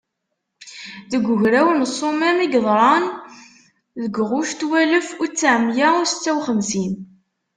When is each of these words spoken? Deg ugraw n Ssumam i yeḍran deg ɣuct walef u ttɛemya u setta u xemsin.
Deg 1.11 1.23
ugraw 1.33 1.69
n 1.73 1.81
Ssumam 1.89 2.37
i 2.45 2.47
yeḍran 2.49 3.05
deg 4.01 4.13
ɣuct 4.29 4.61
walef 4.69 5.07
u 5.23 5.25
ttɛemya 5.29 5.89
u 6.01 6.03
setta 6.11 6.31
u 6.37 6.39
xemsin. 6.47 6.93